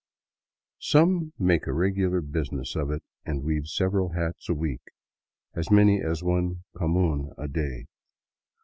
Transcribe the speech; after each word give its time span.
Some 0.79 1.31
make 1.37 1.67
a 1.67 1.73
regular 1.73 2.21
business 2.21 2.75
of 2.75 2.89
it 2.89 3.03
and 3.23 3.43
weave 3.43 3.67
several 3.67 4.13
hats 4.13 4.49
a 4.49 4.55
week, 4.55 4.81
as 5.53 5.69
many 5.69 6.01
as 6.01 6.23
one" 6.23 6.63
comun" 6.75 7.29
a 7.37 7.47
day. 7.47 7.85